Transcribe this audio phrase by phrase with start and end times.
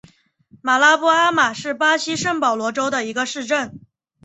[0.63, 3.81] 马拉波阿马是巴西圣保罗州的一个市镇。